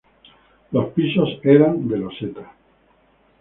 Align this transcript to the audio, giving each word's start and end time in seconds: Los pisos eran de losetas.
Los 0.71 0.93
pisos 0.93 1.29
eran 1.43 1.87
de 1.87 1.97
losetas. 1.99 2.47